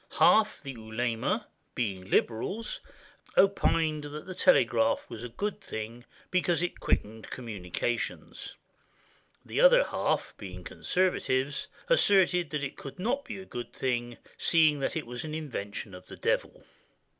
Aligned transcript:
Half 0.17 0.63
the 0.63 0.71
ulema, 0.73 1.45
being 1.75 2.09
liberals, 2.09 2.81
opined 3.37 4.05
that 4.05 4.25
the 4.25 4.33
telegraph 4.33 5.05
was 5.11 5.23
a 5.23 5.29
good 5.29 5.61
thing, 5.61 6.05
because 6.31 6.63
it 6.63 6.79
quickened 6.79 7.29
communications; 7.29 8.55
the 9.45 9.61
other 9.61 9.83
half, 9.83 10.33
being 10.39 10.63
conservatives, 10.63 11.67
asserted 11.87 12.49
that 12.49 12.63
it 12.63 12.77
could 12.77 12.97
not 12.97 13.25
be 13.25 13.45
good, 13.45 14.17
seeing 14.39 14.79
that 14.79 14.95
it 14.95 15.05
was 15.05 15.23
an 15.23 15.35
invention 15.35 15.93
of 15.93 16.07
the 16.07 16.17
Devil. 16.17 16.63